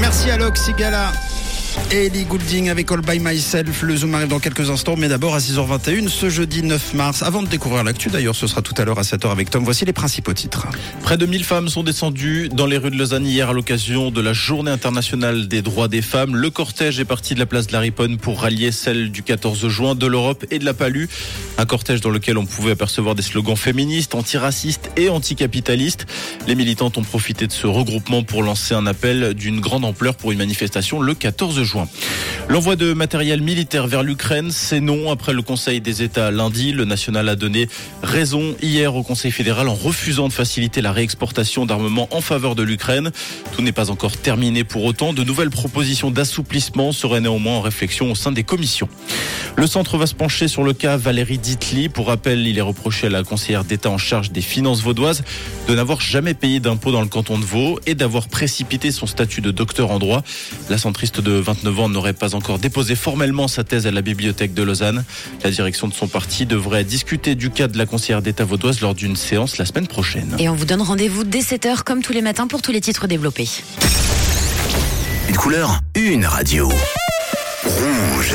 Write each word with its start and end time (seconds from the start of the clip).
Merci 0.00 0.30
à 0.30 0.36
Lok 0.36 0.56
Sigala. 0.56 1.12
Ellie 1.90 2.24
Goulding 2.24 2.70
avec 2.70 2.90
All 2.90 3.00
By 3.00 3.18
Myself. 3.20 3.82
Le 3.82 3.96
Zoom 3.96 4.14
arrive 4.14 4.28
dans 4.28 4.40
quelques 4.40 4.70
instants, 4.70 4.96
mais 4.96 5.08
d'abord 5.08 5.34
à 5.34 5.38
6h21 5.38 6.08
ce 6.08 6.30
jeudi 6.30 6.62
9 6.62 6.94
mars. 6.94 7.22
Avant 7.22 7.42
de 7.42 7.48
découvrir 7.48 7.84
l'actu, 7.84 8.08
d'ailleurs, 8.08 8.34
ce 8.34 8.46
sera 8.46 8.62
tout 8.62 8.74
à 8.78 8.84
l'heure 8.84 8.98
à 8.98 9.02
7h 9.02 9.30
avec 9.30 9.50
Tom. 9.50 9.64
Voici 9.64 9.84
les 9.84 9.92
principaux 9.92 10.32
titres. 10.32 10.66
Près 11.02 11.16
de 11.16 11.26
1000 11.26 11.44
femmes 11.44 11.68
sont 11.68 11.82
descendues 11.82 12.48
dans 12.48 12.66
les 12.66 12.78
rues 12.78 12.90
de 12.90 12.96
Lausanne 12.96 13.26
hier 13.26 13.50
à 13.50 13.52
l'occasion 13.52 14.10
de 14.10 14.20
la 14.20 14.32
Journée 14.32 14.70
internationale 14.70 15.48
des 15.48 15.62
droits 15.62 15.88
des 15.88 16.02
femmes. 16.02 16.36
Le 16.36 16.50
cortège 16.50 17.00
est 17.00 17.04
parti 17.04 17.34
de 17.34 17.40
la 17.40 17.46
place 17.46 17.66
de 17.66 17.72
la 17.72 17.80
Riponne 17.80 18.16
pour 18.16 18.40
rallier 18.40 18.72
celle 18.72 19.10
du 19.10 19.22
14 19.22 19.68
juin 19.68 19.94
de 19.94 20.06
l'Europe 20.06 20.44
et 20.50 20.58
de 20.58 20.64
la 20.64 20.74
Palue. 20.74 21.08
Un 21.58 21.66
cortège 21.66 22.00
dans 22.00 22.10
lequel 22.10 22.38
on 22.38 22.46
pouvait 22.46 22.72
apercevoir 22.72 23.14
des 23.14 23.22
slogans 23.22 23.56
féministes, 23.56 24.14
antiracistes 24.14 24.90
et 24.96 25.08
anticapitalistes. 25.08 26.06
Les 26.46 26.54
militantes 26.54 26.98
ont 26.98 27.02
profité 27.02 27.46
de 27.46 27.52
ce 27.52 27.66
regroupement 27.66 28.22
pour 28.22 28.42
lancer 28.42 28.74
un 28.74 28.86
appel 28.86 29.34
d'une 29.34 29.60
grande 29.60 29.84
ampleur 29.84 30.16
pour 30.16 30.32
une 30.32 30.38
manifestation 30.38 31.00
le 31.00 31.14
14 31.14 31.62
juin. 31.62 31.63
L'envoi 32.48 32.76
de 32.76 32.92
matériel 32.92 33.40
militaire 33.40 33.86
vers 33.86 34.02
l'Ukraine, 34.02 34.50
c'est 34.50 34.80
non. 34.80 35.10
Après 35.10 35.32
le 35.32 35.42
Conseil 35.42 35.80
des 35.80 36.02
États 36.02 36.30
lundi, 36.30 36.72
le 36.72 36.84
national 36.84 37.28
a 37.28 37.36
donné 37.36 37.68
raison 38.02 38.54
hier 38.60 38.94
au 38.94 39.02
Conseil 39.02 39.30
fédéral 39.30 39.68
en 39.68 39.74
refusant 39.74 40.28
de 40.28 40.32
faciliter 40.32 40.82
la 40.82 40.92
réexportation 40.92 41.64
d'armements 41.66 42.08
en 42.10 42.20
faveur 42.20 42.54
de 42.54 42.62
l'Ukraine. 42.62 43.10
Tout 43.52 43.62
n'est 43.62 43.72
pas 43.72 43.90
encore 43.90 44.16
terminé 44.16 44.62
pour 44.64 44.84
autant. 44.84 45.12
De 45.12 45.24
nouvelles 45.24 45.50
propositions 45.50 46.10
d'assouplissement 46.10 46.92
seraient 46.92 47.20
néanmoins 47.20 47.54
en 47.54 47.60
réflexion 47.60 48.10
au 48.10 48.14
sein 48.14 48.32
des 48.32 48.44
commissions. 48.44 48.88
Le 49.56 49.66
centre 49.66 49.96
va 49.96 50.06
se 50.06 50.14
pencher 50.14 50.48
sur 50.48 50.64
le 50.64 50.72
cas 50.72 50.96
Valérie 50.96 51.38
Ditli. 51.38 51.88
Pour 51.88 52.08
rappel, 52.08 52.46
il 52.46 52.58
est 52.58 52.62
reproché 52.62 53.06
à 53.06 53.10
la 53.10 53.22
conseillère 53.22 53.64
d'État 53.64 53.90
en 53.90 53.98
charge 53.98 54.32
des 54.32 54.42
finances 54.42 54.82
vaudoises 54.82 55.22
de 55.68 55.74
n'avoir 55.74 56.00
jamais 56.00 56.34
payé 56.34 56.60
d'impôts 56.60 56.92
dans 56.92 57.00
le 57.00 57.08
canton 57.08 57.38
de 57.38 57.44
Vaud 57.44 57.78
et 57.86 57.94
d'avoir 57.94 58.28
précipité 58.28 58.90
son 58.90 59.06
statut 59.06 59.40
de 59.40 59.50
docteur 59.50 59.90
en 59.90 59.98
droit. 59.98 60.22
La 60.68 60.78
centriste 60.78 61.20
de 61.20 61.32
29 61.54 61.80
ans 61.80 61.88
n'aurait 61.88 62.12
pas 62.12 62.34
encore 62.34 62.58
déposé 62.58 62.96
formellement 62.96 63.48
sa 63.48 63.64
thèse 63.64 63.86
à 63.86 63.90
la 63.90 64.02
bibliothèque 64.02 64.54
de 64.54 64.62
Lausanne. 64.62 65.04
La 65.44 65.50
direction 65.50 65.88
de 65.88 65.94
son 65.94 66.08
parti 66.08 66.46
devrait 66.46 66.84
discuter 66.84 67.34
du 67.34 67.50
cas 67.50 67.68
de 67.68 67.78
la 67.78 67.86
conseillère 67.86 68.22
d'État 68.22 68.44
vaudoise 68.44 68.80
lors 68.80 68.94
d'une 68.94 69.16
séance 69.16 69.58
la 69.58 69.64
semaine 69.64 69.86
prochaine. 69.86 70.34
Et 70.38 70.48
on 70.48 70.54
vous 70.54 70.64
donne 70.64 70.82
rendez-vous 70.82 71.24
dès 71.24 71.40
7h 71.40 71.82
comme 71.84 72.02
tous 72.02 72.12
les 72.12 72.22
matins 72.22 72.48
pour 72.48 72.60
tous 72.60 72.72
les 72.72 72.80
titres 72.80 73.06
développés. 73.06 73.48
Une 75.28 75.36
couleur, 75.36 75.80
une 75.94 76.26
radio. 76.26 76.68
Rouge. 77.64 78.34